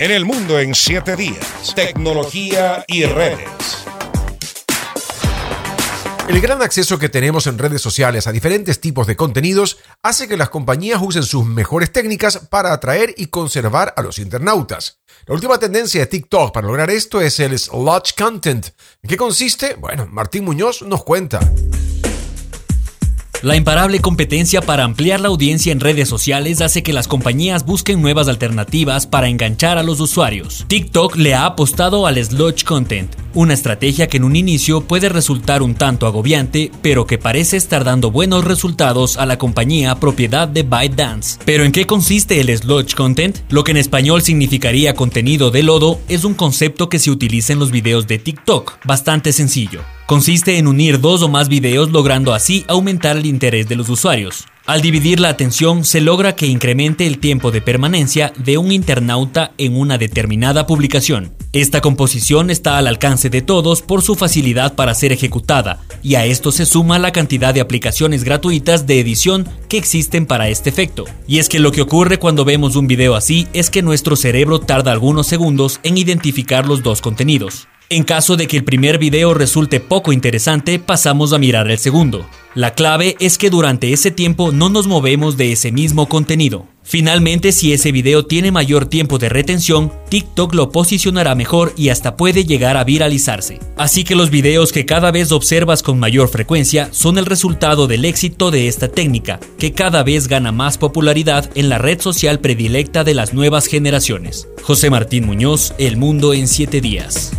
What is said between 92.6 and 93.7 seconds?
a viralizarse.